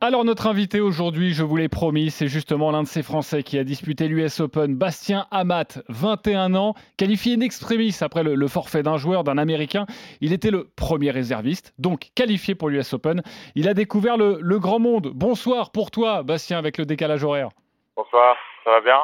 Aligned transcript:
Alors 0.00 0.24
notre 0.24 0.46
invité 0.46 0.78
aujourd'hui, 0.78 1.32
je 1.32 1.42
vous 1.42 1.56
l'ai 1.56 1.68
promis, 1.68 2.10
c'est 2.10 2.28
justement 2.28 2.70
l'un 2.70 2.84
de 2.84 2.88
ces 2.88 3.02
Français 3.02 3.42
qui 3.42 3.58
a 3.58 3.64
disputé 3.64 4.06
l'US 4.06 4.38
Open, 4.38 4.76
Bastien 4.76 5.26
Amat, 5.32 5.82
21 5.88 6.54
ans, 6.54 6.74
qualifié 6.96 7.34
in 7.34 7.40
extremis 7.40 7.96
après 8.00 8.22
le, 8.22 8.46
forfait 8.46 8.84
d'un 8.84 8.96
joueur, 8.96 9.24
d'un 9.24 9.38
Américain. 9.38 9.86
Il 10.20 10.32
était 10.32 10.52
le 10.52 10.68
premier 10.76 11.10
réserviste, 11.10 11.74
donc 11.78 12.10
qualifié 12.14 12.54
pour 12.54 12.68
l'US 12.68 12.92
Open. 12.92 13.22
Il 13.56 13.68
a 13.68 13.74
découvert 13.74 14.16
le 14.16 14.58
grand 14.60 14.78
monde. 14.78 15.10
Bonsoir 15.12 15.72
pour 15.72 15.90
toi, 15.90 16.22
Bastien, 16.22 16.58
avec 16.58 16.78
le 16.78 16.86
décalage 16.86 17.24
horaire. 17.24 17.48
Bonsoir, 17.96 18.36
ça 18.62 18.70
va 18.70 18.80
bien? 18.80 19.00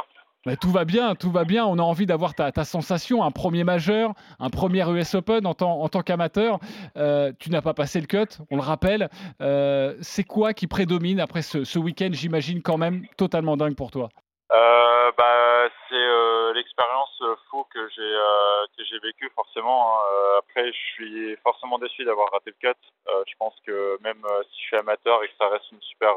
Tout 0.60 0.70
va 0.70 0.84
bien, 0.84 1.14
tout 1.14 1.30
va 1.30 1.44
bien. 1.44 1.64
On 1.64 1.78
a 1.78 1.82
envie 1.82 2.06
d'avoir 2.06 2.34
ta, 2.34 2.52
sensation, 2.64 3.22
un 3.24 3.30
premier 3.30 3.64
majeur, 3.64 4.12
un 4.38 4.50
premier 4.50 4.88
US 4.90 5.14
Open 5.14 5.46
en 5.46 5.54
tant, 5.54 6.02
qu'amateur. 6.02 6.58
Euh, 6.96 7.32
tu 7.38 7.50
n'as 7.50 7.62
pas 7.62 7.74
passé 7.74 8.00
le 8.00 8.06
cut, 8.06 8.38
on 8.50 8.56
le 8.56 8.62
rappelle. 8.62 9.08
Euh, 9.40 9.94
c'est 10.02 10.24
quoi 10.24 10.52
qui 10.52 10.66
prédomine 10.66 11.20
après 11.20 11.42
ce, 11.42 11.78
week-end, 11.78 12.10
j'imagine, 12.12 12.62
quand 12.62 12.76
même 12.76 13.06
totalement 13.16 13.56
dingue 13.56 13.76
pour 13.76 13.90
toi? 13.90 14.10
Euh, 14.52 15.10
bah, 15.16 15.68
C'est 15.88 16.54
l'expérience 16.54 17.22
fou 17.50 17.64
que 17.72 17.88
j'ai 17.96 18.98
vécue, 19.02 19.30
forcément. 19.34 19.96
Hein. 19.96 20.40
après, 20.40 20.66
je 20.66 20.78
suis 20.94 21.36
forcément 21.42 21.78
déçu 21.78 22.04
d'avoir 22.04 22.30
raté 22.32 22.52
le 22.60 22.68
cut. 22.68 22.78
je 23.26 23.34
pense 23.38 23.54
que 23.66 23.98
même 24.02 24.22
si 24.52 24.60
je 24.60 24.66
suis 24.66 24.76
amateur 24.76 25.22
et 25.24 25.30
ça 25.38 25.48
reste 25.48 25.72
une 25.72 25.82
super 25.82 26.12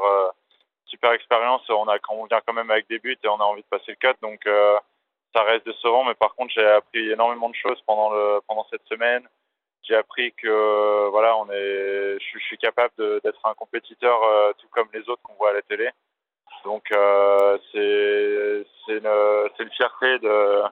super 0.88 1.12
expérience. 1.12 1.62
On, 1.68 1.88
a, 1.88 1.98
on 2.10 2.26
vient 2.26 2.40
quand 2.46 2.52
même 2.52 2.70
avec 2.70 2.88
des 2.88 2.98
buts 2.98 3.18
et 3.22 3.28
on 3.28 3.40
a 3.40 3.44
envie 3.44 3.62
de 3.62 3.66
passer 3.68 3.92
le 3.92 3.96
cut. 3.96 4.18
Donc, 4.22 4.46
euh, 4.46 4.78
ça 5.34 5.42
reste 5.42 5.66
décevant. 5.66 6.04
Mais 6.04 6.14
par 6.14 6.34
contre, 6.34 6.52
j'ai 6.54 6.66
appris 6.66 7.10
énormément 7.10 7.48
de 7.48 7.54
choses 7.54 7.80
pendant, 7.86 8.10
le, 8.10 8.40
pendant 8.46 8.66
cette 8.70 8.86
semaine. 8.86 9.26
J'ai 9.82 9.94
appris 9.94 10.32
que 10.32 11.08
voilà, 11.10 11.36
on 11.38 11.50
est, 11.50 12.18
je, 12.18 12.38
suis 12.40 12.58
capable 12.58 12.94
d'être 13.22 13.40
un 13.46 13.54
compétiteur 13.54 14.22
euh, 14.22 14.52
tout 14.58 14.68
comme 14.70 14.88
les 14.92 15.08
autres 15.08 15.22
qu'on 15.22 15.34
voit 15.34 15.50
à 15.50 15.54
la 15.54 15.62
télé. 15.62 15.88
Donc, 16.64 16.84
euh, 16.92 17.58
c'est 17.72 18.92
une, 18.92 19.70
fierté 19.70 20.18
de, 20.18 20.62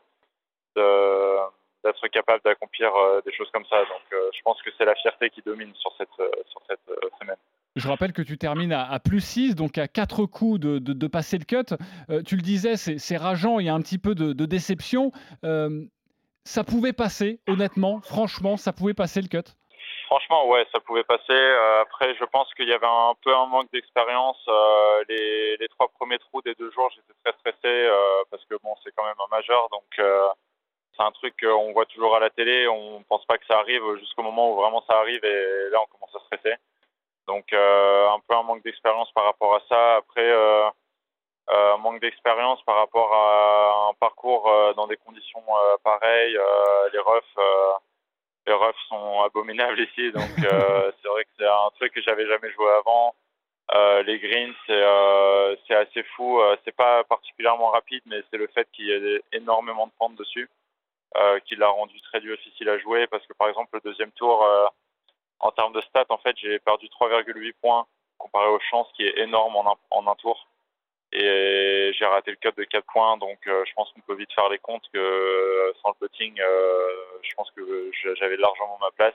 de 0.77 1.36
d'être 1.84 2.08
capable 2.08 2.42
d'accomplir 2.42 2.92
des 3.25 3.33
choses 3.33 3.51
comme 3.53 3.64
ça. 3.67 3.78
Donc, 3.78 4.03
je 4.11 4.42
pense 4.42 4.61
que 4.62 4.70
c'est 4.77 4.84
la 4.84 4.97
fierté 4.97 5.30
qui 5.30 5.41
domine 5.42 5.73
sur 5.77 5.92
cette, 5.97 6.08
sur 6.48 6.61
cette 6.69 6.80
semaine. 7.20 7.36
Je 7.77 7.88
rappelle 7.88 8.14
que 8.14 8.22
tu 8.22 8.38
termines 8.38 8.72
à, 8.72 8.98
plus 8.98 9.20
6, 9.20 9.55
donc 9.55 9.77
à 9.77 9.86
4 9.86 10.24
coups 10.24 10.58
de, 10.58 11.06
passer 11.06 11.36
le 11.36 11.44
cut. 11.44 11.77
Euh, 12.08 12.22
tu 12.22 12.36
le 12.36 12.42
disais, 12.42 12.77
c'est 12.77 13.16
rageant, 13.18 13.58
il 13.58 13.66
y 13.66 13.68
a 13.68 13.74
un 13.74 13.83
petit 13.83 13.98
peu 13.98 14.14
de, 14.14 14.46
déception. 14.46 15.12
Euh, 15.44 15.84
ça 16.44 16.64
pouvait 16.64 16.94
passer, 16.94 17.38
honnêtement, 17.46 18.00
franchement, 18.00 18.56
ça 18.56 18.72
pouvait 18.72 18.94
passer 18.94 19.20
le 19.20 19.28
cut? 19.28 19.46
Franchement, 20.06 20.48
ouais, 20.48 20.64
ça 20.72 20.80
pouvait 20.80 21.05
passer. 21.05 21.33
Euh, 21.33 21.83
après, 21.83 22.14
je 22.14 22.24
pense 22.24 22.52
qu'il 22.55 22.68
y 22.68 22.72
avait 22.72 22.86
un 22.86 23.14
peu 23.22 23.34
un 23.36 23.46
manque 23.46 23.70
d'expérience. 23.72 24.38
Les, 25.11 25.58
les, 25.58 25.68
trois 25.68 25.88
premiers 25.88 26.18
trous 26.18 26.40
des 26.42 26.55
deux 26.55 26.70
jours, 26.70 26.88
j'étais 26.94 27.12
très 27.24 27.34
stressé 27.40 27.90
parce 28.30 28.44
que 28.46 28.55
bon, 28.62 28.74
c'est 28.84 28.92
quand 28.96 29.05
même 29.05 29.20
un 29.20 29.36
majeur, 29.36 29.68
donc 29.70 29.84
c'est 30.96 31.05
un 31.05 31.11
truc 31.11 31.34
qu'on 31.38 31.72
voit 31.72 31.84
toujours 31.86 32.16
à 32.16 32.20
la 32.20 32.30
télé. 32.30 32.68
On 32.68 33.02
pense 33.02 33.27
pas 33.27 33.36
que 33.36 33.44
ça 33.46 33.58
arrive 33.58 33.83
jusqu'au 33.98 34.22
moment 34.22 34.52
où 34.52 34.56
vraiment 34.56 34.83
ça 34.88 34.96
arrive 34.98 35.22
et 35.22 35.70
là, 35.70 35.78
on 35.83 35.86
commence 35.92 36.14
à 36.14 36.20
stresser. 36.20 36.56
Donc 37.27 37.52
euh, 37.52 38.08
un 38.08 38.20
peu 38.20 38.36
un 38.36 38.42
manque 38.42 38.62
d'expérience 38.62 39.10
par 39.12 39.24
rapport 39.24 39.56
à 39.56 39.62
ça. 39.69 39.96
Après, 39.96 40.28
euh, 40.28 40.69
euh, 41.50 41.74
un 41.74 41.78
manque 41.78 42.00
d'expérience 42.00 42.62
par 42.62 42.77
rapport 42.77 43.12
à 43.12 43.91
un 43.91 43.94
parcours 43.94 44.50
dans 44.77 44.86
des 44.86 44.96
conditions 44.96 45.42
pareilles. 45.84 46.38
les 46.92 46.98
refs, 46.98 47.38
les 48.46 48.52
refs 48.52 48.80
sont 48.88 49.22
abominables 49.22 49.80
ici, 49.80 50.12
donc 50.12 50.28
c'est 50.38 51.08
vrai 51.08 51.24
que 51.24 51.30
c'est 51.38 51.46
un 51.46 51.70
truc 51.77 51.92
que 51.92 52.02
j'avais 52.02 52.27
jamais 52.27 52.50
joué 52.52 52.68
avant. 52.72 53.14
les 54.02 54.18
greens, 54.18 54.55
c'est 54.66 54.84
c'est 55.66 55.74
assez 55.74 56.02
fou. 56.16 56.40
c'est 56.64 56.74
pas 56.74 57.05
particulièrement 57.05 57.70
rapide, 57.70 58.02
mais 58.06 58.22
c'est 58.30 58.38
le 58.38 58.48
fait 58.48 58.68
qu'il 58.72 58.86
y 58.86 58.92
ait 58.92 59.22
énormément 59.33 59.86
de 59.86 59.92
pentes 59.98 60.16
dessus 60.16 60.48
qui 61.46 61.55
l'a 61.56 61.68
rendu 61.68 62.01
très 62.02 62.20
difficile 62.20 62.68
à 62.68 62.78
jouer. 62.78 63.06
Parce 63.06 63.24
que 63.27 63.34
par 63.34 63.48
exemple, 63.48 63.70
le 63.74 63.80
deuxième 63.89 64.11
tour, 64.12 64.45
en 65.41 65.51
termes 65.52 65.73
de 65.73 65.80
stats, 65.83 66.07
en 66.08 66.19
fait, 66.19 66.36
j'ai 66.39 66.58
perdu 66.61 66.86
3,8 66.89 67.55
points 67.61 67.86
comparé 68.19 68.48
aux 68.48 68.61
chances, 68.61 68.89
qui 68.95 69.07
est 69.07 69.19
énorme 69.19 69.57
en 69.57 69.73
un, 69.73 69.77
en 69.91 70.07
un 70.07 70.14
tour. 70.17 70.47
Et 71.13 71.92
j'ai 71.97 72.05
raté 72.05 72.33
le 72.33 72.36
cut 72.36 72.55
de 72.57 72.64
4 72.64 72.85
points, 72.92 73.17
donc 73.17 73.39
euh, 73.46 73.64
je 73.64 73.73
pense 73.75 73.91
qu'on 73.92 74.01
peut 74.01 74.17
vite 74.17 74.33
faire 74.33 74.48
les 74.48 74.58
comptes 74.58 74.86
que 74.92 74.98
euh, 74.98 75.73
sans 75.80 75.91
le 75.91 76.07
putting, 76.07 76.39
euh, 76.41 76.89
je 77.23 77.35
pense 77.35 77.51
que 77.52 77.91
j'avais 78.19 78.36
largement 78.36 78.79
ma 78.80 78.91
place. 78.91 79.14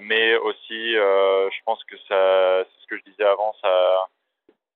mais 0.00 0.36
aussi, 0.36 0.92
je 0.94 1.62
pense 1.64 1.82
que 1.84 1.96
ça, 2.08 2.64
c'est 2.64 2.82
ce 2.82 2.86
que 2.86 2.98
je 2.98 3.10
disais 3.10 3.24
avant, 3.24 3.54
ça, 3.62 4.08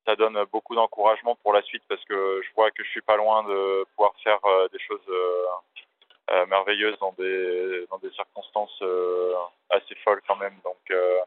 ça 0.05 0.15
donne 0.15 0.43
beaucoup 0.51 0.75
d'encouragement 0.75 1.35
pour 1.35 1.53
la 1.53 1.61
suite 1.61 1.83
parce 1.87 2.03
que 2.05 2.41
je 2.43 2.53
vois 2.55 2.71
que 2.71 2.83
je 2.83 2.89
suis 2.89 3.01
pas 3.01 3.17
loin 3.17 3.43
de 3.43 3.85
pouvoir 3.95 4.13
faire 4.23 4.39
des 4.71 4.79
choses 4.79 5.07
euh, 6.31 6.45
merveilleuse 6.47 6.97
dans 6.99 7.13
des, 7.13 7.85
dans 7.89 7.97
des 7.99 8.11
circonstances 8.11 8.77
euh, 8.81 9.33
assez 9.69 9.95
folles 10.03 10.21
quand 10.27 10.35
même. 10.35 10.57
Donc 10.63 10.79
euh, 10.91 11.19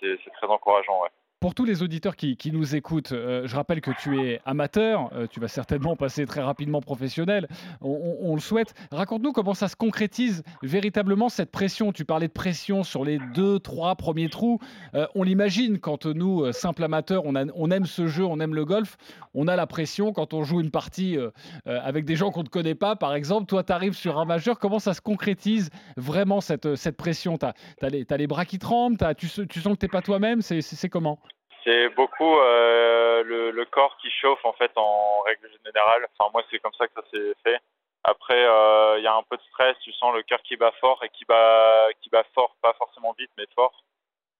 c'est 0.00 0.32
très 0.34 0.46
encourageant. 0.46 1.02
Ouais. 1.02 1.10
Pour 1.38 1.54
tous 1.54 1.66
les 1.66 1.82
auditeurs 1.82 2.16
qui, 2.16 2.50
nous 2.50 2.76
écoutent, 2.76 3.12
euh, 3.12 3.46
je 3.46 3.54
rappelle 3.56 3.82
que 3.82 3.90
tu 3.90 4.18
es 4.18 4.40
amateur, 4.46 5.10
euh, 5.12 5.26
tu 5.30 5.38
vas 5.38 5.48
certainement 5.48 5.94
passer 5.94 6.24
très 6.24 6.40
rapidement 6.40 6.80
professionnel, 6.80 7.46
on, 7.82 8.34
le 8.34 8.40
souhaite. 8.40 8.72
Raconte-nous 8.90 9.32
comment 9.32 9.52
ça 9.52 9.68
se 9.68 9.76
concrétise 9.76 10.42
véritablement 10.62 11.28
cette 11.28 11.50
pression. 11.50 11.92
Tu 11.92 12.06
parlais 12.06 12.28
de 12.28 12.32
pression 12.32 12.84
sur 12.84 13.04
les 13.04 13.18
deux, 13.34 13.58
trois 13.58 13.96
premiers 13.96 14.30
trous. 14.30 14.60
Euh, 14.94 15.06
on 15.14 15.24
l'imagine 15.24 15.78
quand 15.78 16.06
nous, 16.06 16.50
simples 16.52 16.82
amateurs, 16.84 17.24
on, 17.26 17.34
aime 17.70 17.84
ce 17.84 18.06
jeu, 18.06 18.24
on 18.24 18.40
aime 18.40 18.54
le 18.54 18.64
golf, 18.64 18.96
on 19.34 19.46
a 19.46 19.56
la 19.56 19.66
pression 19.66 20.14
quand 20.14 20.32
on 20.32 20.42
joue 20.42 20.62
une 20.62 20.70
partie 20.70 21.18
avec 21.66 22.06
des 22.06 22.16
gens 22.16 22.30
qu'on 22.30 22.44
ne 22.44 22.48
connaît 22.48 22.74
pas, 22.74 22.96
par 22.96 23.14
exemple. 23.14 23.46
Toi, 23.46 23.62
tu 23.62 23.72
arrives 23.72 23.94
sur 23.94 24.18
un 24.18 24.24
majeur, 24.24 24.58
comment 24.58 24.78
ça 24.78 24.94
se 24.94 25.02
concrétise 25.02 25.68
vraiment 25.98 26.40
cette, 26.40 26.96
pression? 26.96 27.36
Tu 27.36 27.46
as, 27.46 28.16
les 28.16 28.26
bras 28.26 28.46
qui 28.46 28.58
tremblent, 28.58 28.96
tu, 29.18 29.28
tu 29.28 29.60
sens 29.60 29.74
que 29.74 29.78
tu 29.78 29.84
n'es 29.84 29.90
pas 29.90 30.02
toi-même, 30.02 30.40
c'est 30.40 30.88
comment? 30.88 31.20
C'est 31.66 31.88
beaucoup 31.90 32.38
euh, 32.38 33.24
le, 33.24 33.64
corps 33.64 33.96
qui 33.98 34.10
chauffe 34.10 34.44
en 34.44 34.52
fait 34.52 34.70
en 34.76 35.20
règle 35.22 35.50
générale. 35.64 36.06
Enfin 36.18 36.30
moi 36.32 36.42
c'est 36.50 36.58
comme 36.60 36.72
ça 36.74 36.86
que 36.86 36.94
ça 36.94 37.02
s'est 37.12 37.34
fait. 37.44 37.58
Après 38.04 38.46
euh, 38.46 38.98
il 38.98 39.04
y 39.04 39.06
a 39.08 39.14
un 39.14 39.22
peu 39.24 39.36
de 39.36 39.42
stress, 39.42 39.76
tu 39.80 39.92
sens 39.92 40.14
le 40.14 40.22
cœur 40.22 40.40
qui 40.42 40.56
bat 40.56 40.72
fort 40.80 41.02
et 41.04 41.08
qui 41.10 41.24
bat 41.24 41.88
qui 42.00 42.08
bat 42.10 42.24
fort, 42.34 42.54
pas 42.62 42.72
forcément 42.74 43.14
vite 43.18 43.30
mais 43.36 43.46
fort. 43.54 43.72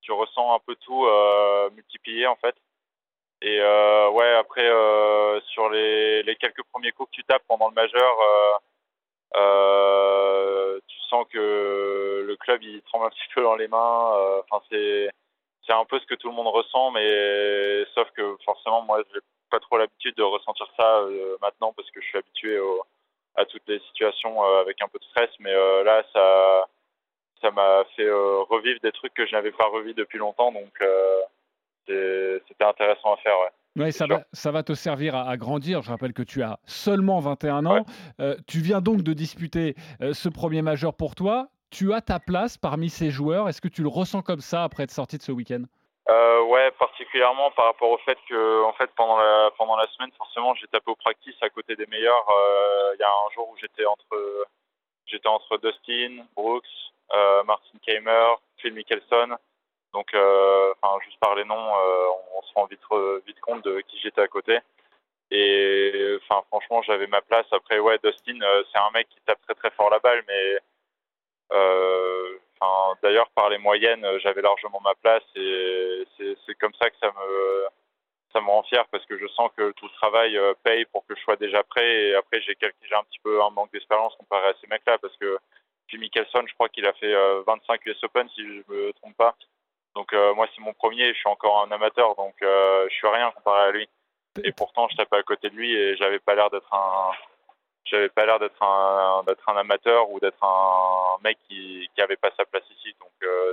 Tu 0.02 0.12
ressens 0.12 0.54
un 0.54 0.60
peu 0.60 0.76
tout 0.76 1.04
euh, 1.06 1.68
multiplié 1.70 2.26
en 2.26 2.36
fait. 2.36 2.54
Et 3.42 3.60
ouais 3.60 4.34
après 4.36 4.68
sur 5.48 5.68
les, 5.70 6.22
les, 6.22 6.36
quelques 6.36 6.62
premiers 6.72 6.92
coups 6.92 7.10
que 7.10 7.16
tu 7.16 7.24
tapes 7.24 7.42
pendant 7.48 7.68
le 7.68 7.74
majeur, 7.74 8.16
tu 10.86 10.98
sens 11.10 11.26
que 11.30 12.24
le 12.26 12.36
club 12.36 12.62
il 12.62 12.80
tremble 12.82 13.06
un 13.06 13.10
petit 13.10 13.28
peu 13.34 13.42
dans 13.42 13.56
les 13.56 13.68
mains. 13.68 14.40
Enfin 14.48 14.62
c'est 14.70 15.10
c'est 15.66 15.72
un 15.72 15.84
peu 15.84 15.98
ce 15.98 16.06
que 16.06 16.14
tout 16.14 16.28
le 16.28 16.34
monde 16.34 16.48
ressent, 16.48 16.90
mais 16.92 17.84
sauf 17.94 18.08
que 18.12 18.36
forcément, 18.44 18.82
moi, 18.82 19.02
j'ai 19.12 19.20
pas 19.50 19.60
trop 19.60 19.78
l'habitude 19.78 20.14
de 20.16 20.22
ressentir 20.22 20.66
ça 20.76 20.98
euh, 21.00 21.36
maintenant 21.42 21.72
parce 21.76 21.90
que 21.90 22.00
je 22.00 22.06
suis 22.06 22.18
habitué 22.18 22.58
à 23.36 23.44
toutes 23.44 23.66
les 23.68 23.80
situations 23.88 24.42
euh, 24.42 24.60
avec 24.60 24.80
un 24.82 24.88
peu 24.88 24.98
de 24.98 25.04
stress. 25.04 25.30
Mais 25.40 25.52
euh, 25.52 25.84
là, 25.84 26.02
ça, 26.12 26.68
ça 27.40 27.50
m'a 27.50 27.84
fait 27.96 28.08
revivre 28.08 28.80
des 28.82 28.92
trucs 28.92 29.14
que 29.14 29.26
je 29.26 29.32
n'avais 29.32 29.52
pas 29.52 29.66
revis 29.66 29.94
depuis 29.94 30.18
longtemps, 30.18 30.52
donc 30.52 30.72
c'était 31.86 32.64
intéressant 32.64 33.14
à 33.14 33.16
faire. 33.18 33.36
Ouais. 33.76 33.92
ça, 33.92 34.06
va, 34.06 34.24
ça 34.32 34.50
va 34.50 34.62
te 34.62 34.72
servir 34.72 35.14
à, 35.14 35.36
grandir. 35.36 35.82
Je 35.82 35.90
rappelle 35.90 36.12
que 36.12 36.22
tu 36.22 36.42
as 36.42 36.58
seulement 36.64 37.20
21 37.20 37.66
ans. 37.66 37.84
tu 38.46 38.60
viens 38.60 38.80
donc 38.80 39.02
de 39.02 39.12
disputer 39.12 39.74
ce 40.12 40.28
premier 40.28 40.62
majeur 40.62 40.94
pour 40.94 41.14
toi 41.14 41.48
tu 41.70 41.92
as 41.92 42.00
ta 42.00 42.20
place 42.20 42.56
parmi 42.58 42.88
ces 42.88 43.10
joueurs. 43.10 43.48
Est-ce 43.48 43.60
que 43.60 43.68
tu 43.68 43.82
le 43.82 43.88
ressens 43.88 44.22
comme 44.22 44.40
ça 44.40 44.64
après 44.64 44.84
être 44.84 44.90
sorti 44.90 45.18
de 45.18 45.22
ce 45.22 45.32
week-end? 45.32 45.64
Euh, 46.08 46.36
Ouais, 46.46 46.70
particulièrement 46.78 47.50
par 47.50 47.66
rapport 47.66 47.90
au 47.90 47.98
fait 47.98 48.18
que, 48.28 48.62
en 48.62 48.72
fait, 48.74 48.88
pendant 48.96 49.18
la, 49.18 49.50
pendant 49.58 49.76
la 49.76 49.86
semaine, 49.88 50.12
forcément, 50.16 50.54
j'ai 50.54 50.68
tapé 50.68 50.90
au 50.90 50.94
practice 50.94 51.34
à 51.42 51.50
côté 51.50 51.74
des 51.74 51.86
meilleurs. 51.86 52.24
Euh, 52.30 52.94
il 52.94 53.00
y 53.00 53.02
a 53.02 53.08
un 53.08 53.30
jour 53.34 53.48
où 53.48 53.56
j'étais 53.56 53.84
entre, 53.84 54.46
j'étais 55.06 55.28
entre 55.28 55.58
Dustin, 55.58 56.24
Brooks, 56.36 56.64
euh, 57.12 57.42
Martin 57.44 57.78
Keimer, 57.84 58.34
Phil 58.58 58.74
Mickelson. 58.74 59.36
Donc, 59.92 60.08
enfin, 60.14 60.98
juste 61.04 61.18
par 61.20 61.34
les 61.34 61.44
noms, 61.44 61.56
euh, 61.56 62.06
on, 62.36 62.42
se 62.42 62.54
rend 62.54 62.66
vite, 62.66 62.80
vite 63.26 63.40
compte 63.40 63.64
de 63.64 63.80
qui 63.80 63.98
j'étais 63.98 64.20
à 64.20 64.28
côté. 64.28 64.58
Et 65.32 66.18
enfin, 66.22 66.42
franchement, 66.48 66.82
j'avais 66.82 67.08
ma 67.08 67.22
place. 67.22 67.46
Après, 67.50 67.80
ouais, 67.80 67.98
Dustin, 68.04 68.38
c'est 68.72 68.78
un 68.78 68.90
mec 68.94 69.08
qui 69.08 69.20
tape 69.26 69.40
très 69.42 69.54
très 69.54 69.70
fort 69.72 69.90
la 69.90 69.98
balle, 69.98 70.22
mais 70.28 70.58
euh, 71.52 72.38
D'ailleurs, 73.02 73.28
par 73.34 73.50
les 73.50 73.58
moyennes, 73.58 74.06
j'avais 74.20 74.42
largement 74.42 74.80
ma 74.80 74.94
place 74.94 75.22
et 75.36 76.04
c'est 76.18 76.54
comme 76.58 76.74
ça 76.80 76.90
que 76.90 76.96
ça 77.00 77.12
me, 77.12 78.46
rend 78.46 78.62
fier 78.64 78.84
parce 78.90 79.04
que 79.06 79.18
je 79.18 79.26
sens 79.28 79.50
que 79.56 79.72
tout 79.72 79.86
le 79.86 79.92
travail 79.92 80.36
euh, 80.36 80.52
paye 80.62 80.84
pour 80.86 81.06
que 81.06 81.14
je 81.14 81.20
sois 81.22 81.36
déjà 81.36 81.62
prêt. 81.62 82.08
Et 82.08 82.14
après, 82.14 82.40
j'ai 82.42 82.52
un 82.52 83.04
petit 83.04 83.18
peu 83.22 83.42
un 83.42 83.50
manque 83.50 83.72
d'expérience 83.72 84.14
comparé 84.16 84.48
à 84.48 84.54
ces 84.60 84.66
mecs-là 84.66 84.98
parce 84.98 85.16
que 85.16 85.38
puis 85.86 85.98
Mickelson, 85.98 86.42
je 86.46 86.54
crois 86.54 86.68
qu'il 86.68 86.84
a 86.86 86.92
fait 86.94 87.14
25 87.46 87.80
euh, 87.86 87.90
US 87.90 88.04
Open 88.04 88.28
si 88.34 88.42
je 88.42 88.72
me 88.72 88.92
trompe 88.94 89.16
pas. 89.16 89.36
Donc 89.94 90.12
moi 90.34 90.46
c'est 90.54 90.62
mon 90.62 90.74
premier, 90.74 91.14
je 91.14 91.18
suis 91.18 91.28
encore 91.28 91.62
un 91.62 91.70
amateur, 91.70 92.14
donc 92.16 92.34
je 92.42 92.88
suis 92.90 93.08
rien 93.08 93.30
comparé 93.30 93.68
à 93.68 93.70
lui. 93.70 93.88
Et 94.44 94.52
pourtant 94.52 94.88
je 94.90 94.96
tapais 94.96 95.16
à 95.16 95.22
côté 95.22 95.48
de 95.48 95.54
lui 95.54 95.74
et 95.74 95.96
j'avais 95.96 96.18
pas 96.18 96.34
l'air 96.34 96.50
d'être 96.50 96.72
un 96.74 97.12
j'avais 97.86 98.08
pas 98.08 98.26
l'air 98.26 98.38
d'être 98.38 98.62
un 98.62 99.22
d'être 99.26 99.48
un 99.48 99.56
amateur 99.56 100.10
ou 100.10 100.20
d'être 100.20 100.42
un 100.42 101.18
mec 101.22 101.38
qui 101.48 101.88
qui 101.94 102.00
avait 102.02 102.16
pas 102.16 102.30
sa 102.36 102.44
place 102.44 102.64
ici. 102.78 102.94
Donc 103.00 103.10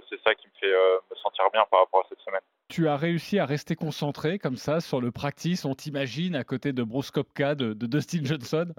c'est 0.10 0.22
ça 0.24 0.36
qui 0.36 0.48
me 0.48 0.52
fait 0.60 0.76
me 1.12 1.16
sentir 1.16 1.46
bien 1.52 1.64
par 1.70 1.82
rapport 1.82 2.02
à 2.02 2.06
cette 2.10 2.20
semaine. 2.22 2.42
Tu 2.70 2.88
as 2.88 2.98
réussi 2.98 3.40
à 3.40 3.46
rester 3.46 3.76
concentré 3.76 4.40
comme 4.40 4.58
ça 4.58 4.82
sur 4.82 5.02
le 5.02 5.12
practice, 5.12 5.66
on 5.66 5.76
t'imagine 5.76 6.36
à 6.36 6.44
côté 6.44 6.74
de 6.74 6.84
Bruce 6.84 7.12
Kopka, 7.12 7.56
de, 7.56 7.74
de 7.74 7.86
Dustin 7.86 8.24
Johnson? 8.24 8.74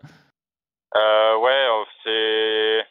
Euh, 0.96 1.24
Ouais, 1.36 1.66
c'est 2.04 2.86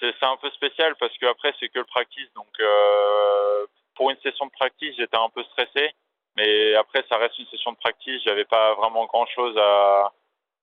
c'est 0.00 0.26
un 0.26 0.36
peu 0.36 0.50
spécial 0.50 0.94
parce 1.00 1.16
que 1.18 1.26
après 1.26 1.52
c'est 1.58 1.68
que 1.68 1.78
le 1.78 1.84
practice 1.84 2.32
donc 2.34 2.48
euh, 2.60 3.66
pour 3.96 4.10
une 4.10 4.16
session 4.18 4.46
de 4.46 4.52
practice 4.52 4.94
j'étais 4.96 5.16
un 5.16 5.28
peu 5.28 5.42
stressé 5.44 5.92
mais 6.36 6.74
après 6.76 7.04
ça 7.08 7.16
reste 7.16 7.38
une 7.38 7.46
session 7.46 7.72
de 7.72 7.76
practice 7.78 8.22
j'avais 8.24 8.44
pas 8.44 8.74
vraiment 8.74 9.06
grand 9.06 9.26
chose 9.26 9.56
à, 9.58 10.12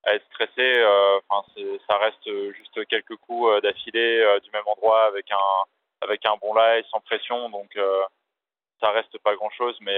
à 0.05 0.13
être 0.15 0.25
stressé 0.27 0.51
euh, 0.59 1.19
enfin 1.27 1.43
ça 1.89 1.97
reste 1.97 2.53
juste 2.53 2.85
quelques 2.87 3.15
coups 3.17 3.49
euh, 3.49 3.61
d'affilée 3.61 4.21
euh, 4.21 4.39
du 4.39 4.49
même 4.51 4.67
endroit 4.67 5.05
avec 5.05 5.29
un 5.31 5.37
avec 6.01 6.25
un 6.25 6.35
bon 6.41 6.53
live 6.53 6.85
sans 6.91 6.99
pression 7.01 7.49
donc 7.49 7.77
ça 8.81 8.91
reste 8.91 9.17
pas 9.19 9.35
grand 9.35 9.49
chose 9.51 9.75
mais 9.81 9.97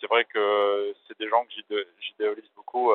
c'est 0.00 0.08
vrai 0.08 0.24
que 0.24 0.94
c'est 1.06 1.18
des 1.18 1.28
gens 1.28 1.44
que 1.44 1.86
j'idéalise 2.00 2.50
beaucoup 2.56 2.92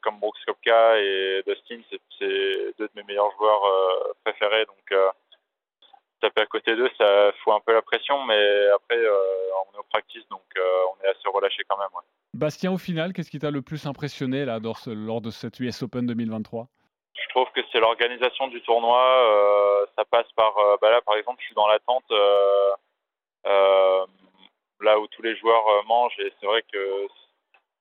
comme 0.00 0.18
Brooks 0.18 0.44
Kopka 0.46 0.98
et 0.98 1.42
Dustin, 1.46 1.80
c'est 2.18 2.74
deux 2.78 2.88
de 2.88 2.90
mes 2.96 3.04
meilleurs 3.04 3.30
joueurs 3.36 3.62
préférés. 4.24 4.64
Donc, 4.64 4.98
taper 6.22 6.40
à 6.40 6.46
côté 6.46 6.74
d'eux, 6.74 6.88
ça 6.96 7.32
fout 7.42 7.52
un 7.52 7.60
peu 7.60 7.74
la 7.74 7.82
pression, 7.82 8.24
mais 8.24 8.68
après, 8.74 8.96
on 8.96 9.74
est 9.74 9.78
au 9.78 9.84
practice, 9.90 10.26
donc 10.30 10.42
on 10.56 11.04
est 11.04 11.08
assez 11.08 11.28
relâché 11.32 11.62
quand 11.68 11.76
même. 11.76 11.88
Bastien, 12.32 12.72
au 12.72 12.78
final, 12.78 13.12
qu'est-ce 13.12 13.30
qui 13.30 13.38
t'a 13.38 13.50
le 13.50 13.60
plus 13.60 13.86
impressionné 13.86 14.44
là, 14.44 14.58
lors, 14.58 15.20
de 15.20 15.30
cette 15.30 15.60
US 15.60 15.82
Open 15.82 16.06
2023 16.06 16.68
je 17.14 17.28
trouve 17.28 17.52
que 17.54 17.60
c'est 17.70 17.78
l'organisation 17.78 18.48
du 18.48 18.60
tournoi. 18.62 19.86
ça 19.96 20.04
passe 20.04 20.30
par, 20.34 20.54
bah 20.80 20.90
là 20.90 21.00
par 21.02 21.16
exemple, 21.16 21.40
je 21.40 21.46
suis 21.46 21.54
dans 21.54 21.66
l'attente 21.66 22.04
là 24.80 24.98
où 24.98 25.06
tous 25.08 25.22
les 25.22 25.36
joueurs 25.36 25.64
mangent 25.86 26.18
et 26.18 26.32
c'est 26.40 26.46
vrai 26.46 26.62
que 26.72 27.06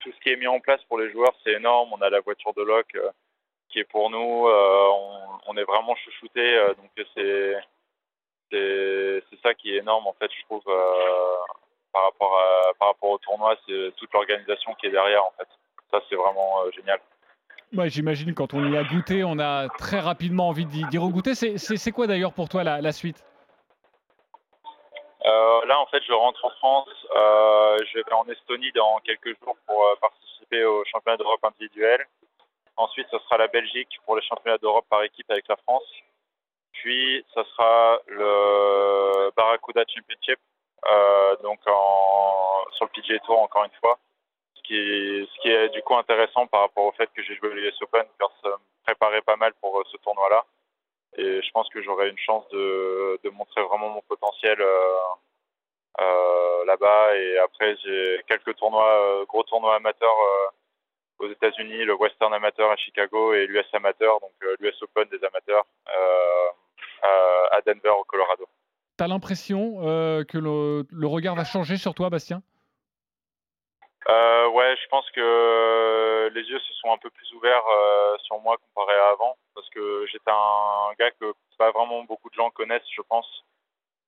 tout 0.02 0.12
ce 0.12 0.20
qui 0.22 0.30
est 0.30 0.36
mis 0.36 0.48
en 0.48 0.60
place 0.60 0.84
pour 0.88 1.00
les 1.00 1.12
joueurs, 1.12 1.34
c'est 1.44 1.54
énorme. 1.54 1.94
On 1.94 2.02
a 2.02 2.10
la 2.10 2.20
voiture 2.20 2.54
de 2.54 2.64
loc 2.64 2.88
euh, 2.96 3.10
qui 3.70 3.80
est 3.80 3.86
pour 3.86 4.10
nous. 4.10 4.48
Euh, 4.48 4.88
on, 5.48 5.56
est 5.58 5.64
vraiment 5.64 5.96
chouchouté. 5.96 6.42
Euh, 6.42 6.74
donc 6.74 6.90
c'est 7.16 7.56
c'est 8.51 9.42
ça 9.42 9.53
qui 9.53 9.74
est 9.74 9.77
énorme 9.77 10.07
en 10.07 10.13
fait, 10.13 10.30
je 10.31 10.44
trouve, 10.45 10.63
par 11.94 12.03
rapport 12.03 12.38
à, 12.38 12.74
par 12.80 12.89
rapport 12.89 13.09
au 13.09 13.18
tournoi. 13.18 13.56
C'est 13.68 13.95
toute 13.98 14.12
l'organisation 14.13 14.74
qui 14.75 14.88
est 14.88 14.92
derrière 14.92 15.24
en 15.25 15.33
fait. 15.38 15.48
Ça 15.92 16.01
c'est 16.09 16.15
vraiment 16.15 16.69
génial. 16.75 17.00
Ouais, 17.74 17.89
j'imagine 17.89 18.33
quand 18.33 18.53
on 18.53 18.69
y 18.69 18.77
a 18.77 18.83
goûté, 18.83 19.24
on 19.24 19.39
a 19.39 19.69
très 19.69 20.00
rapidement 20.00 20.50
envie 20.50 20.65
d'y 20.65 20.98
regoûter. 20.98 21.36
C'est 21.36 21.92
quoi 21.92 22.06
d'ailleurs 22.06 22.33
pour 22.33 22.50
toi 22.50 22.63
la, 22.63 22.81
la 22.81 22.92
suite? 22.92 23.24
Euh, 25.24 25.65
là, 25.65 25.80
en 25.80 25.86
fait, 25.86 26.01
je 26.03 26.13
rentre 26.13 26.44
en 26.44 26.50
France. 26.50 26.89
Euh, 27.15 27.77
je 27.94 28.00
vais 28.00 28.13
en 28.13 28.27
Estonie 28.27 28.71
dans 28.71 29.00
quelques 29.03 29.38
jours 29.39 29.56
pour 29.68 29.86
euh, 29.86 29.95
participer 30.01 30.65
au 30.65 30.83
championnat 30.86 31.18
d'Europe 31.18 31.44
individuel. 31.44 32.06
Ensuite, 32.75 33.07
ce 33.12 33.19
sera 33.19 33.38
la 33.38 33.48
Belgique 33.48 34.00
pour 34.06 34.15
le 34.15 34.21
championnat 34.21 34.57
d'Europe 34.57 34.86
par 34.89 35.03
équipe 35.03 35.30
avec 35.30 35.48
la 35.48 35.57
France. 35.57 35.83
Puis, 36.74 37.26
ce 37.34 37.44
sera 37.44 38.00
le 38.08 39.32
Barracuda 39.36 39.84
Championship, 39.88 40.40
euh, 40.92 41.36
donc 41.44 41.60
en, 41.68 42.64
sur 42.74 42.86
le 42.86 43.02
PGA 43.02 43.20
Tour 43.20 43.40
encore 43.40 43.66
une 43.66 43.80
fois. 43.80 44.00
Ce 44.56 44.62
qui, 45.42 45.50
est, 45.50 45.70
du 45.70 45.82
coup 45.82 45.96
intéressant 45.98 46.48
par 46.48 46.62
rapport 46.62 46.86
au 46.86 46.92
fait 46.94 47.10
que 47.14 47.22
j'ai 47.24 47.36
joué 47.36 47.50
l'US 47.50 47.82
Open, 47.82 48.06
car 48.18 48.32
ça 48.42 48.50
me 48.50 48.56
préparait 48.86 49.22
pas 49.22 49.36
mal 49.36 49.54
pour 49.60 49.84
ce 49.92 49.98
tournoi-là. 49.98 50.46
Et 51.18 51.42
je 51.42 51.52
pense 51.52 51.68
que 51.70 51.82
j'aurai 51.82 52.10
une 52.10 52.18
chance 52.18 52.48
de, 52.50 53.20
montrer 53.34 53.62
vraiment 53.64 53.90
mon 53.90 54.02
potentiel 54.02 54.62
euh, 54.62 54.98
euh, 56.00 56.66
là-bas. 56.66 57.18
Et 57.18 57.38
après, 57.40 57.76
j'ai 57.84 58.22
quelques 58.28 58.56
tournois, 58.56 58.94
euh, 58.94 59.26
gros 59.26 59.44
tournois 59.44 59.76
amateurs 59.76 60.16
aux 61.20 61.30
États-Unis, 61.30 61.84
le 61.84 61.96
Western 61.96 62.34
Amateur 62.34 62.72
à 62.72 62.78
Chicago 62.78 63.34
et 63.34 63.46
l'US 63.46 63.66
Amateur, 63.74 64.20
donc 64.22 64.32
l'US 64.60 64.82
Open 64.84 65.08
des 65.10 65.24
amateurs 65.24 65.66
à 67.51 67.62
Denver 67.62 67.94
au 68.00 68.03
Colorado. 68.03 68.45
T'as 68.98 69.07
l'impression 69.07 69.77
que 70.25 70.38
le, 70.38 70.86
le, 70.89 71.07
regard 71.07 71.36
va 71.36 71.44
changer 71.44 71.77
sur 71.77 71.94
toi, 71.94 72.09
Bastien? 72.09 72.42
Euh, 74.09 74.42
Ouais, 74.51 74.75
je 74.75 74.88
pense 74.89 75.09
que 75.12 76.30
les 76.33 76.42
yeux 76.42 76.59
se 76.59 76.74
sont 76.74 76.92
un 76.92 76.98
peu 76.98 77.09
plus 77.09 77.31
ouverts 77.33 77.63
euh, 77.68 78.18
sur 78.19 78.39
moi 78.42 78.57
comparé 78.57 78.98
à 79.00 79.12
avant, 79.12 79.38
parce 79.56 79.69
que 79.69 80.06
j'étais 80.07 80.30
un 80.30 80.94
gars 81.00 81.12
que 81.12 81.33
pas 81.57 81.71
vraiment 81.71 82.03
beaucoup 82.03 82.30
de 82.30 82.36
gens 82.36 82.50
connaissent, 82.50 82.89
je 82.94 83.01
pense. 83.01 83.45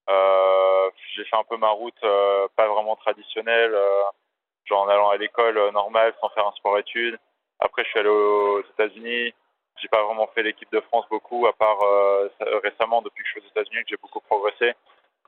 Euh, 0.10 0.90
j'ai 1.16 1.24
fait 1.24 1.38
un 1.38 1.46
peu 1.46 1.56
ma 1.56 1.70
route, 1.70 1.96
euh, 2.04 2.48
pas 2.58 2.68
vraiment 2.68 2.98
traditionnelle, 2.98 3.74
euh, 3.74 4.04
genre 4.66 4.82
en 4.82 4.90
allant 4.90 5.10
à 5.10 5.18
l'école 5.18 5.72
normale 5.72 6.14
sans 6.20 6.30
faire 6.30 6.48
un 6.48 6.52
sport-études. 6.54 7.18
Après, 7.60 7.86
je 7.86 7.90
suis 7.90 8.00
allé 8.00 8.10
aux 8.10 8.62
États-Unis. 8.62 9.34
J'ai 9.82 9.88
pas 9.90 10.04
vraiment 10.04 10.28
fait 10.28 10.44
l'équipe 10.44 10.72
de 10.72 10.80
France 10.82 11.06
beaucoup, 11.10 11.46
à 11.48 11.54
part 11.54 11.80
récemment 12.64 13.02
depuis 13.02 13.24
que 13.24 13.28
je 13.30 13.32
suis 13.34 13.42
aux 13.42 13.52
États-Unis 13.52 13.84
que 13.84 13.90
j'ai 13.90 13.98
beaucoup 14.02 14.22
progressé. 14.22 14.74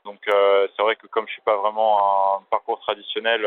Donc 0.05 0.19
c'est 0.25 0.81
vrai 0.81 0.95
que 0.95 1.07
comme 1.07 1.27
je 1.27 1.33
suis 1.33 1.41
pas 1.41 1.57
vraiment 1.57 2.37
un 2.37 2.43
parcours 2.49 2.79
traditionnel, 2.79 3.45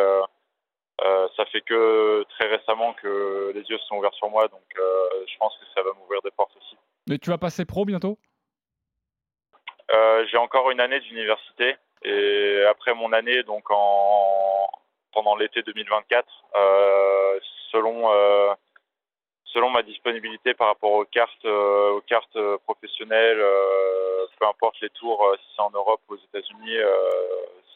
euh, 1.00 1.28
ça 1.36 1.44
fait 1.46 1.60
que 1.60 2.24
très 2.30 2.48
récemment 2.48 2.92
que 2.94 3.52
les 3.54 3.62
yeux 3.62 3.78
se 3.78 3.86
sont 3.86 3.96
ouverts 3.96 4.14
sur 4.14 4.28
moi, 4.30 4.48
donc 4.48 4.64
euh, 4.76 5.24
je 5.32 5.38
pense 5.38 5.56
que 5.58 5.64
ça 5.74 5.82
va 5.82 5.92
m'ouvrir 5.92 6.20
des 6.22 6.32
portes 6.32 6.56
aussi. 6.56 6.76
Mais 7.08 7.18
tu 7.18 7.30
vas 7.30 7.38
passer 7.38 7.64
pro 7.64 7.84
bientôt? 7.84 8.18
Euh, 9.92 10.26
J'ai 10.30 10.38
encore 10.38 10.70
une 10.70 10.80
année 10.80 10.98
d'université 11.00 11.76
et 12.02 12.64
après 12.68 12.94
mon 12.94 13.12
année, 13.12 13.42
donc 13.44 13.70
en 13.70 14.68
pendant 15.12 15.36
l'été 15.36 15.62
2024, 15.62 16.26
selon 17.70 18.10
selon 19.52 19.70
ma 19.70 19.82
disponibilité 19.82 20.54
par 20.54 20.68
rapport 20.68 20.92
aux 20.92 21.04
cartes 21.04 21.44
aux 21.44 22.02
cartes 22.06 22.38
professionnelles, 22.64 23.42
peu 24.38 24.46
importe 24.46 24.80
les 24.80 24.90
tours, 24.90 25.24
si 25.38 25.46
c'est 25.56 25.62
en 25.62 25.70
Europe 25.70 26.00
ou 26.08 26.14
aux 26.14 26.16
États-Unis, 26.16 26.76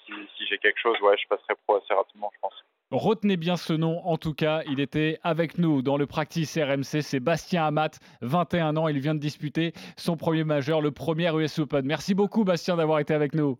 si, 0.06 0.12
si 0.36 0.46
j'ai 0.46 0.58
quelque 0.58 0.78
chose, 0.80 1.00
ouais, 1.00 1.16
je 1.16 1.26
passerai 1.28 1.54
pro 1.66 1.76
assez 1.76 1.94
rapidement, 1.94 2.30
je 2.34 2.40
pense. 2.40 2.54
Retenez 2.92 3.38
bien 3.38 3.56
ce 3.56 3.72
nom, 3.72 4.04
en 4.04 4.18
tout 4.18 4.34
cas, 4.34 4.60
il 4.66 4.78
était 4.78 5.18
avec 5.22 5.56
nous 5.56 5.80
dans 5.80 5.96
le 5.96 6.06
practice 6.06 6.58
RMC, 6.58 7.00
c'est 7.00 7.20
Bastien 7.20 7.64
Amat, 7.64 7.92
21 8.20 8.76
ans, 8.76 8.86
il 8.86 9.00
vient 9.00 9.14
de 9.14 9.18
disputer 9.18 9.72
son 9.96 10.18
premier 10.18 10.44
majeur, 10.44 10.82
le 10.82 10.90
premier 10.90 11.34
US 11.34 11.58
Open. 11.58 11.86
Merci 11.86 12.14
beaucoup 12.14 12.44
Bastien 12.44 12.76
d'avoir 12.76 12.98
été 12.98 13.14
avec 13.14 13.34
nous. 13.34 13.58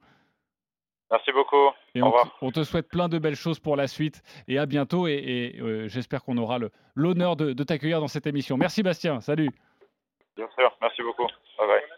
Merci 1.13 1.31
beaucoup. 1.31 1.71
Et 1.95 2.01
Au 2.01 2.07
revoir. 2.07 2.37
On 2.41 2.51
te 2.51 2.65
souhaite 2.65 2.89
plein 2.89 3.09
de 3.09 3.19
belles 3.19 3.37
choses 3.37 3.61
pour 3.61 3.77
la 3.77 3.87
suite 3.87 4.23
et 4.49 4.59
à 4.59 4.65
bientôt. 4.65 5.07
Et, 5.07 5.57
euh, 5.61 5.87
j'espère 5.87 6.25
qu'on 6.25 6.39
aura 6.39 6.59
l'honneur 6.95 7.37
de, 7.37 7.53
de 7.53 7.65
t'accueillir 7.65 8.01
dans 8.01 8.09
cette 8.09 8.27
émission. 8.27 8.57
Merci 8.57 8.83
Bastien. 8.83 9.21
Salut. 9.21 9.51
Bien 10.37 10.49
sûr. 10.57 10.75
Merci 10.81 11.03
beaucoup. 11.03 11.27
Bye 11.59 11.69
bye. 11.69 11.92